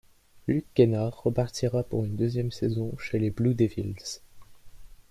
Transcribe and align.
Luke 0.47 0.65
Kennard 0.73 1.19
repartira 1.21 1.83
pour 1.83 2.05
une 2.05 2.15
deuxième 2.15 2.49
saison 2.51 2.97
chez 2.97 3.19
les 3.19 3.29
Blue 3.29 3.53
Devils. 3.53 4.19